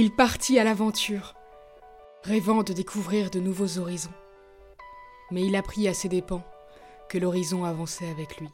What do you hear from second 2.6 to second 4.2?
de découvrir de nouveaux horizons.